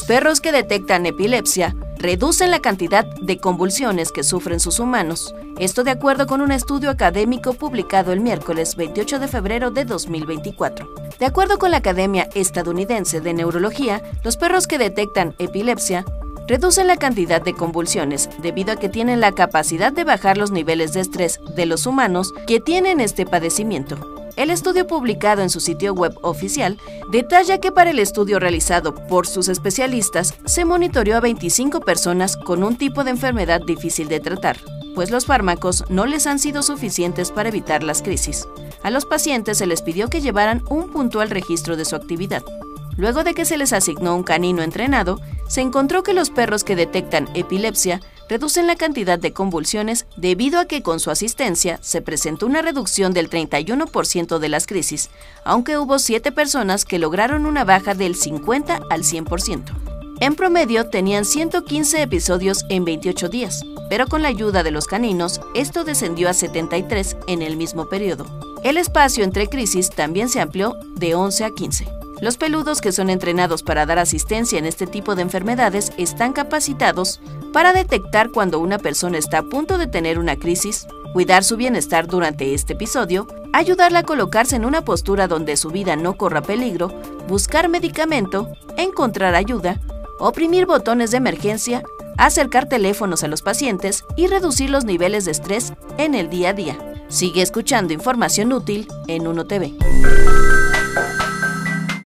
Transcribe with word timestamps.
Los 0.00 0.06
perros 0.06 0.40
que 0.40 0.50
detectan 0.50 1.04
epilepsia 1.04 1.76
reducen 1.98 2.50
la 2.50 2.60
cantidad 2.60 3.04
de 3.04 3.36
convulsiones 3.36 4.12
que 4.12 4.24
sufren 4.24 4.58
sus 4.58 4.78
humanos. 4.78 5.34
Esto 5.58 5.84
de 5.84 5.90
acuerdo 5.90 6.26
con 6.26 6.40
un 6.40 6.52
estudio 6.52 6.88
académico 6.88 7.52
publicado 7.52 8.14
el 8.14 8.20
miércoles 8.20 8.76
28 8.76 9.18
de 9.18 9.28
febrero 9.28 9.70
de 9.70 9.84
2024. 9.84 10.88
De 11.18 11.26
acuerdo 11.26 11.58
con 11.58 11.70
la 11.70 11.76
Academia 11.76 12.30
Estadounidense 12.34 13.20
de 13.20 13.34
Neurología, 13.34 14.02
los 14.24 14.38
perros 14.38 14.66
que 14.66 14.78
detectan 14.78 15.34
epilepsia 15.38 16.06
reducen 16.48 16.86
la 16.86 16.96
cantidad 16.96 17.42
de 17.42 17.52
convulsiones 17.52 18.30
debido 18.40 18.72
a 18.72 18.76
que 18.76 18.88
tienen 18.88 19.20
la 19.20 19.32
capacidad 19.32 19.92
de 19.92 20.04
bajar 20.04 20.38
los 20.38 20.50
niveles 20.50 20.94
de 20.94 21.00
estrés 21.00 21.40
de 21.54 21.66
los 21.66 21.84
humanos 21.84 22.32
que 22.46 22.58
tienen 22.58 23.00
este 23.00 23.26
padecimiento. 23.26 24.19
El 24.40 24.48
estudio 24.48 24.86
publicado 24.86 25.42
en 25.42 25.50
su 25.50 25.60
sitio 25.60 25.92
web 25.92 26.16
oficial 26.22 26.78
detalla 27.10 27.58
que 27.58 27.72
para 27.72 27.90
el 27.90 27.98
estudio 27.98 28.38
realizado 28.38 28.94
por 28.94 29.26
sus 29.26 29.48
especialistas 29.48 30.32
se 30.46 30.64
monitoreó 30.64 31.18
a 31.18 31.20
25 31.20 31.80
personas 31.80 32.38
con 32.38 32.64
un 32.64 32.76
tipo 32.76 33.04
de 33.04 33.10
enfermedad 33.10 33.60
difícil 33.60 34.08
de 34.08 34.18
tratar, 34.18 34.56
pues 34.94 35.10
los 35.10 35.26
fármacos 35.26 35.84
no 35.90 36.06
les 36.06 36.26
han 36.26 36.38
sido 36.38 36.62
suficientes 36.62 37.30
para 37.30 37.50
evitar 37.50 37.82
las 37.82 38.00
crisis. 38.00 38.48
A 38.82 38.88
los 38.88 39.04
pacientes 39.04 39.58
se 39.58 39.66
les 39.66 39.82
pidió 39.82 40.08
que 40.08 40.22
llevaran 40.22 40.64
un 40.70 40.90
puntual 40.90 41.28
registro 41.28 41.76
de 41.76 41.84
su 41.84 41.94
actividad. 41.94 42.42
Luego 42.96 43.24
de 43.24 43.34
que 43.34 43.44
se 43.44 43.58
les 43.58 43.74
asignó 43.74 44.16
un 44.16 44.22
canino 44.22 44.62
entrenado, 44.62 45.20
se 45.48 45.60
encontró 45.60 46.02
que 46.02 46.14
los 46.14 46.30
perros 46.30 46.64
que 46.64 46.76
detectan 46.76 47.28
epilepsia 47.34 48.00
reducen 48.30 48.68
la 48.68 48.76
cantidad 48.76 49.18
de 49.18 49.32
convulsiones 49.32 50.06
debido 50.16 50.60
a 50.60 50.66
que 50.66 50.82
con 50.82 51.00
su 51.00 51.10
asistencia 51.10 51.80
se 51.82 52.00
presentó 52.00 52.46
una 52.46 52.62
reducción 52.62 53.12
del 53.12 53.28
31% 53.28 54.38
de 54.38 54.48
las 54.48 54.68
crisis, 54.68 55.10
aunque 55.44 55.76
hubo 55.76 55.98
7 55.98 56.30
personas 56.30 56.84
que 56.84 57.00
lograron 57.00 57.44
una 57.44 57.64
baja 57.64 57.94
del 57.94 58.14
50 58.14 58.82
al 58.88 59.02
100%. 59.02 59.64
En 60.20 60.36
promedio 60.36 60.88
tenían 60.90 61.24
115 61.24 62.02
episodios 62.02 62.64
en 62.68 62.84
28 62.84 63.28
días, 63.30 63.64
pero 63.88 64.06
con 64.06 64.22
la 64.22 64.28
ayuda 64.28 64.62
de 64.62 64.70
los 64.70 64.86
caninos 64.86 65.40
esto 65.56 65.82
descendió 65.82 66.28
a 66.28 66.32
73 66.32 67.16
en 67.26 67.42
el 67.42 67.56
mismo 67.56 67.88
periodo. 67.88 68.26
El 68.62 68.76
espacio 68.76 69.24
entre 69.24 69.48
crisis 69.48 69.90
también 69.90 70.28
se 70.28 70.40
amplió 70.40 70.76
de 70.94 71.16
11 71.16 71.44
a 71.44 71.50
15. 71.50 71.88
Los 72.20 72.36
peludos 72.36 72.80
que 72.80 72.92
son 72.92 73.10
entrenados 73.10 73.62
para 73.62 73.86
dar 73.86 73.98
asistencia 73.98 74.58
en 74.58 74.66
este 74.66 74.86
tipo 74.86 75.16
de 75.16 75.22
enfermedades 75.22 75.90
están 75.96 76.32
capacitados 76.32 77.18
para 77.52 77.72
detectar 77.72 78.30
cuando 78.30 78.58
una 78.58 78.78
persona 78.78 79.18
está 79.18 79.38
a 79.38 79.42
punto 79.42 79.78
de 79.78 79.86
tener 79.86 80.18
una 80.18 80.36
crisis, 80.36 80.86
cuidar 81.12 81.44
su 81.44 81.56
bienestar 81.56 82.06
durante 82.06 82.54
este 82.54 82.74
episodio, 82.74 83.26
ayudarla 83.52 84.00
a 84.00 84.04
colocarse 84.04 84.56
en 84.56 84.64
una 84.64 84.84
postura 84.84 85.28
donde 85.28 85.56
su 85.56 85.70
vida 85.70 85.96
no 85.96 86.16
corra 86.16 86.42
peligro, 86.42 86.88
buscar 87.28 87.68
medicamento, 87.68 88.48
encontrar 88.76 89.34
ayuda, 89.34 89.80
oprimir 90.18 90.66
botones 90.66 91.10
de 91.10 91.16
emergencia, 91.16 91.82
acercar 92.16 92.68
teléfonos 92.68 93.24
a 93.24 93.28
los 93.28 93.42
pacientes 93.42 94.04
y 94.16 94.26
reducir 94.26 94.70
los 94.70 94.84
niveles 94.84 95.24
de 95.24 95.32
estrés 95.32 95.72
en 95.98 96.14
el 96.14 96.30
día 96.30 96.50
a 96.50 96.52
día. 96.52 96.78
Sigue 97.08 97.42
escuchando 97.42 97.92
información 97.92 98.52
útil 98.52 98.86
en 99.08 99.24
1TV. 99.24 100.49